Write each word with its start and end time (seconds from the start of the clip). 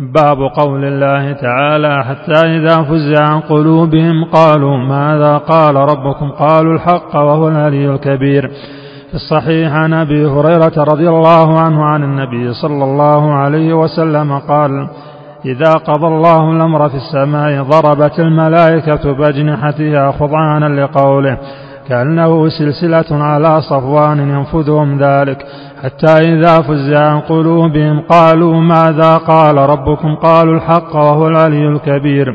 باب 0.00 0.38
قول 0.38 0.84
الله 0.84 1.32
تعالى 1.32 2.04
حتى 2.04 2.46
إذا 2.46 2.82
فزع 2.82 3.24
عن 3.24 3.40
قلوبهم 3.40 4.24
قالوا 4.24 4.76
ماذا 4.76 5.36
قال 5.36 5.76
ربكم؟ 5.76 6.30
قالوا 6.30 6.74
الحق 6.74 7.16
وهو 7.16 7.48
العلي 7.48 7.94
الكبير. 7.94 8.50
في 9.10 9.14
الصحيح 9.16 9.72
عن 9.72 9.92
أبي 9.92 10.26
هريرة 10.26 10.84
رضي 10.84 11.08
الله 11.08 11.60
عنه 11.60 11.84
عن 11.84 12.02
النبي 12.02 12.52
صلى 12.52 12.84
الله 12.84 13.32
عليه 13.34 13.74
وسلم 13.74 14.38
قال 14.38 14.88
إذا 15.44 15.72
قضى 15.72 16.06
الله 16.06 16.50
الأمر 16.50 16.88
في 16.88 16.96
السماء 16.96 17.62
ضربت 17.62 18.18
الملائكة 18.18 19.12
بأجنحتها 19.12 20.12
خضعانا 20.12 20.80
لقوله 20.80 21.38
كأنه 21.90 22.48
سلسلة 22.48 23.04
على 23.10 23.62
صفوان 23.62 24.18
ينفذهم 24.18 24.98
ذلك. 24.98 25.38
حتى 25.82 26.12
إذا 26.12 26.62
فزع 26.62 26.98
عن 26.98 27.20
قلوبهم 27.20 28.00
قالوا 28.00 28.54
ماذا 28.54 29.16
قال 29.16 29.56
ربكم؟ 29.56 30.14
قالوا 30.14 30.56
الحق 30.56 30.96
وهو 30.96 31.28
العلي 31.28 31.68
الكبير. 31.68 32.26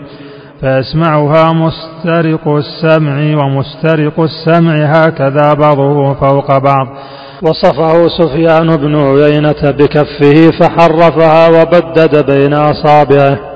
فيسمعها 0.62 1.54
مسترق 1.54 2.48
السمع 2.48 3.46
ومسترق 3.46 4.20
السمع 4.20 4.73
هكذا 4.73 5.54
بعضه 5.54 6.13
فوق 6.13 6.58
بعض. 6.58 6.88
وصفه 7.41 8.08
سفيان 8.08 8.77
بن 8.77 8.96
عيينة 8.96 9.72
بكفه 9.72 10.52
فحرفها 10.60 11.49
وبدد 11.49 12.32
بين 12.32 12.54
أصابعه. 12.54 13.55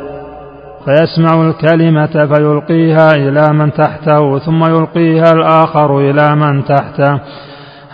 فيسمع 0.86 1.42
الكلمة 1.50 2.28
فيلقيها 2.36 3.12
إلى 3.16 3.54
من 3.54 3.74
تحته 3.74 4.40
ثم 4.40 4.64
يلقيها 4.64 5.32
الآخر 5.34 6.00
إلى 6.00 6.36
من 6.36 6.66
تحته 6.66 7.20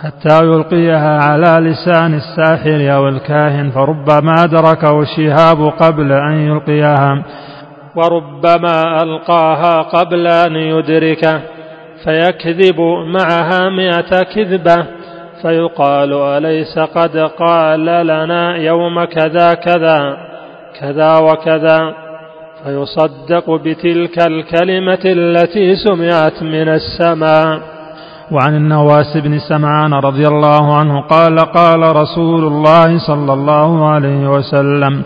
حتى 0.02 0.44
يلقيها 0.44 1.18
على 1.24 1.70
لسان 1.70 2.14
الساحر 2.14 2.94
أو 2.96 3.08
الكاهن 3.08 3.70
فربما 3.70 4.44
أدركه 4.44 5.00
الشهاب 5.00 5.72
قبل 5.80 6.12
أن 6.12 6.32
يلقيها 6.38 7.22
وربما 7.96 9.02
ألقاها 9.02 9.82
قبل 9.82 10.26
أن 10.26 10.56
يدركه 10.56 11.40
فيكذب 12.04 12.80
معها 13.06 13.68
مئة 13.68 14.22
كذبة 14.34 14.86
فيقال 15.42 16.12
أليس 16.12 16.78
قد 16.78 17.16
قال 17.16 17.84
لنا 18.06 18.56
يوم 18.56 19.04
كذا 19.04 19.54
كذا 19.54 20.16
كذا 20.80 21.18
وكذا. 21.18 22.05
فيصدق 22.64 23.50
بتلك 23.64 24.26
الكلمة 24.26 25.04
التي 25.04 25.76
سمعت 25.76 26.42
من 26.42 26.68
السماء. 26.68 27.76
وعن 28.32 28.54
النواس 28.56 29.16
بن 29.16 29.38
سمعان 29.38 29.94
رضي 29.94 30.26
الله 30.28 30.76
عنه 30.76 31.00
قال 31.00 31.38
قال 31.38 31.96
رسول 31.96 32.44
الله 32.44 32.98
صلى 32.98 33.32
الله 33.32 33.88
عليه 33.88 34.30
وسلم 34.30 35.02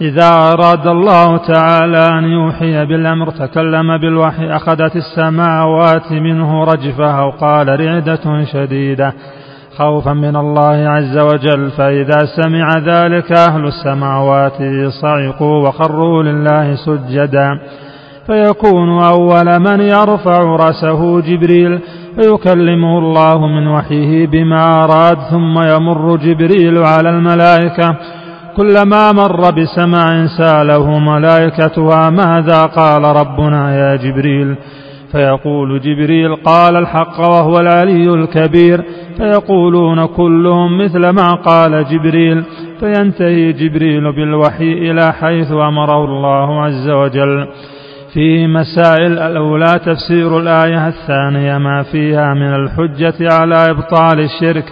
إذا 0.00 0.28
أراد 0.52 0.86
الله 0.86 1.36
تعالى 1.36 2.08
أن 2.18 2.24
يوحي 2.24 2.84
بالأمر 2.84 3.30
تكلم 3.30 3.98
بالوحي 3.98 4.50
أخذت 4.56 4.96
السماوات 4.96 6.12
منه 6.12 6.64
رجفة 6.64 7.18
أو 7.20 7.30
قال 7.30 7.80
رعدة 7.80 8.44
شديدة. 8.52 9.12
خوفا 9.78 10.12
من 10.12 10.36
الله 10.36 10.88
عز 10.88 11.18
وجل 11.18 11.70
فإذا 11.70 12.18
سمع 12.36 12.68
ذلك 12.78 13.32
أهل 13.32 13.64
السماوات 13.66 14.58
صعقوا 15.02 15.68
وخروا 15.68 16.22
لله 16.22 16.74
سجدا. 16.74 17.60
فيكون 18.26 19.02
أول 19.02 19.58
من 19.58 19.80
يرفع 19.80 20.42
رأسه 20.42 21.20
جبريل 21.20 21.80
فيكلمه 22.16 22.98
الله 22.98 23.46
من 23.46 23.66
وحيه 23.66 24.26
بما 24.26 24.84
أراد 24.84 25.18
ثم 25.30 25.54
يمر 25.74 26.16
جبريل 26.16 26.78
على 26.78 27.10
الملائكة. 27.10 27.96
كلما 28.56 29.12
مر 29.12 29.50
بسماع 29.50 30.26
سأله 30.38 30.98
ملائكتها 30.98 32.10
ماذا 32.10 32.62
قال 32.62 33.04
ربنا 33.04 33.76
يا 33.76 33.96
جبريل؟ 33.96 34.56
فيقول 35.14 35.80
جبريل 35.80 36.36
قال 36.36 36.76
الحق 36.76 37.20
وهو 37.20 37.60
العلي 37.60 38.14
الكبير. 38.14 38.84
فيقولون 39.16 40.06
كلهم 40.06 40.84
مثل 40.84 41.08
ما 41.08 41.28
قال 41.34 41.84
جبريل. 41.84 42.44
فينتهي 42.80 43.52
جبريل 43.52 44.12
بالوحي 44.12 44.72
إلى 44.72 45.12
حيث 45.12 45.52
أمره 45.52 46.04
الله 46.04 46.62
عز 46.62 46.90
وجل. 46.90 47.48
فيه 48.14 48.46
مسائل 48.46 49.18
الأولى 49.18 49.80
تفسير 49.86 50.38
الآية 50.38 50.88
الثانية 50.88 51.58
ما 51.58 51.82
فيها 51.82 52.34
من 52.34 52.54
الحجة 52.54 53.34
على 53.34 53.70
إبطال 53.70 54.20
الشرك 54.20 54.64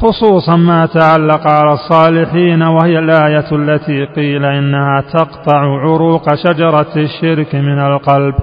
خصوصا 0.00 0.56
ما 0.56 0.86
تعلق 0.86 1.46
على 1.46 1.72
الصالحين 1.72 2.62
وهي 2.62 2.98
الآية 2.98 3.52
التي 3.52 4.04
قيل 4.04 4.44
إنها 4.44 5.04
تقطع 5.12 5.58
عروق 5.58 6.34
شجرة 6.34 6.92
الشرك 6.96 7.54
من 7.54 7.78
القلب. 7.78 8.34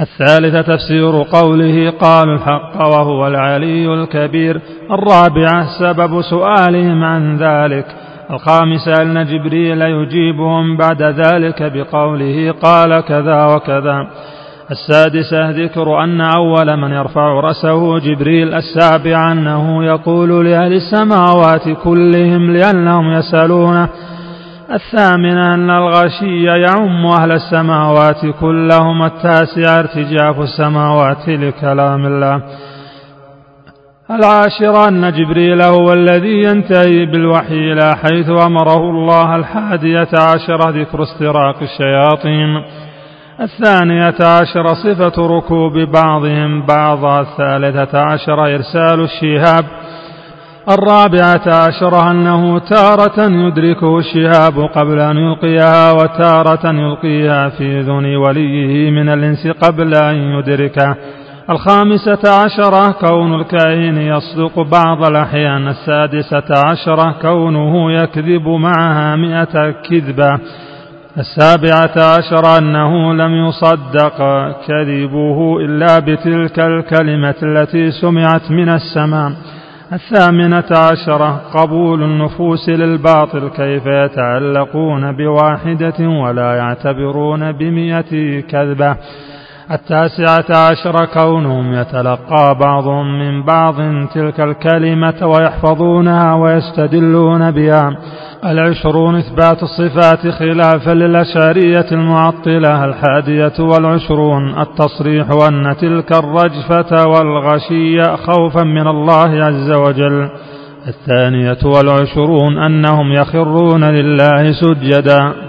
الثالثة 0.00 0.62
تفسير 0.62 1.22
قوله 1.22 1.90
قالوا 1.90 2.34
الحق 2.34 2.80
وهو 2.80 3.26
العلي 3.26 3.94
الكبير. 3.94 4.60
الرابعة 4.90 5.66
سبب 5.80 6.20
سؤالهم 6.20 7.04
عن 7.04 7.36
ذلك. 7.36 7.86
الخامسة 8.30 9.02
أن 9.02 9.26
جبريل 9.26 9.82
يجيبهم 9.82 10.76
بعد 10.76 11.02
ذلك 11.02 11.62
بقوله 11.62 12.54
قال 12.62 13.00
كذا 13.00 13.44
وكذا. 13.44 14.06
السادسة 14.70 15.50
ذكر 15.50 16.04
أن 16.04 16.20
أول 16.20 16.76
من 16.76 16.92
يرفع 16.92 17.40
رأسه 17.40 17.98
جبريل 17.98 18.54
السابعة 18.54 19.32
أنه 19.32 19.84
يقول 19.84 20.46
لأهل 20.46 20.72
السماوات 20.72 21.68
كلهم 21.84 22.50
لأنهم 22.50 23.12
يسألونه 23.12 23.88
الثامنة 24.72 25.54
أن 25.54 25.70
الغشي 25.70 26.44
يعم 26.44 27.06
أهل 27.06 27.32
السماوات 27.32 28.26
كلهم 28.40 29.02
التاسع 29.02 29.78
ارتجاف 29.78 30.40
السماوات 30.40 31.28
لكلام 31.28 32.06
الله. 32.06 32.42
العاشرة 34.10 34.88
أن 34.88 35.12
جبريل 35.12 35.62
هو 35.62 35.92
الذي 35.92 36.42
ينتهي 36.42 37.06
بالوحي 37.06 37.72
إلى 37.72 37.96
حيث 37.96 38.28
أمره 38.46 38.90
الله. 38.90 39.36
الحادية 39.36 40.08
عشرة 40.12 40.70
ذكر 40.70 41.02
استراق 41.02 41.56
الشياطين. 41.62 42.62
الثانية 43.40 44.14
عشرة 44.20 44.74
صفة 44.74 45.36
ركوب 45.36 45.78
بعضهم 45.78 46.66
بعضا. 46.66 47.20
الثالثة 47.20 47.98
عشرة 47.98 48.42
إرسال 48.42 49.00
الشهاب. 49.00 49.64
الرابعة 50.68 51.66
عشرة 51.66 52.10
أنه 52.10 52.58
تارة 52.58 53.30
يدركه 53.30 53.98
الشهاب 53.98 54.58
قبل 54.74 55.00
أن 55.00 55.16
يلقيها 55.16 55.92
وتارة 55.92 56.72
يلقيها 56.72 57.48
في 57.48 57.80
ذن 57.80 58.16
وليه 58.16 58.90
من 58.90 59.08
الإنس 59.08 59.46
قبل 59.46 59.94
أن 59.94 60.14
يدركه 60.14 60.96
الخامسة 61.50 62.18
عشرة 62.44 62.90
كون 62.92 63.34
الكاهن 63.40 63.98
يصدق 63.98 64.60
بعض 64.60 65.06
الأحيان. 65.10 65.68
السادسة 65.68 66.68
عشرة 66.70 67.14
كونه 67.22 67.92
يكذب 67.92 68.48
معها 68.48 69.16
مئة 69.16 69.70
كذبة 69.70 70.38
السابعة 71.18 72.16
عشرة 72.16 72.58
أنه 72.58 73.14
لم 73.14 73.32
يصدق 73.48 74.18
كذبه 74.66 75.60
إلا 75.60 75.98
بتلك 75.98 76.58
الكلمة 76.58 77.34
التي 77.42 77.90
سمعت 77.90 78.50
من 78.50 78.68
السماء. 78.68 79.32
الثامنة 79.92 80.64
عشرة 80.70 81.42
قبول 81.54 82.02
النفوس 82.02 82.68
للباطل 82.68 83.48
كيف 83.48 83.86
يتعلقون 83.86 85.12
بواحدة 85.16 86.08
ولا 86.08 86.56
يعتبرون 86.56 87.52
بمئة 87.52 88.40
كذبة. 88.40 88.96
التاسعة 89.70 90.70
عشر 90.70 91.04
كونهم 91.14 91.72
يتلقى 91.72 92.58
بعضهم 92.60 93.18
من 93.18 93.44
بعض 93.44 93.74
تلك 94.14 94.40
الكلمة 94.40 95.26
ويحفظونها 95.26 96.34
ويستدلون 96.34 97.50
بها. 97.50 97.96
العشرون 98.44 99.16
إثبات 99.16 99.62
الصفات 99.62 100.28
خلافا 100.28 100.90
للأشعرية 100.90 101.86
المعطلة 101.92 102.84
الحادية 102.84 103.52
والعشرون 103.58 104.60
التصريح 104.60 105.26
أن 105.48 105.76
تلك 105.80 106.12
الرجفة 106.12 107.08
والغشي 107.08 108.02
خوفا 108.02 108.64
من 108.64 108.86
الله 108.86 109.44
عز 109.44 109.70
وجل. 109.70 110.28
الثانية 110.88 111.58
والعشرون 111.64 112.58
أنهم 112.58 113.12
يخرون 113.12 113.84
لله 113.84 114.52
سجدا. 114.52 115.45